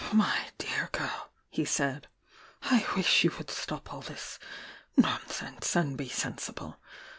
[0.09, 0.25] "Mv
[0.57, 2.07] dear girl," he said.
[2.63, 4.39] "I wish you would stop all this
[4.97, 6.77] nonsense and be sensible